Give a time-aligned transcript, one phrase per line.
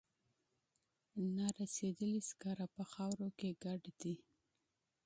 [1.35, 4.15] نارسیدلي سکاره په خاورو کې شاملې دي.